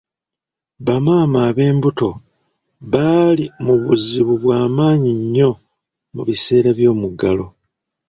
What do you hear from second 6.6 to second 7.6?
by'omuggalo.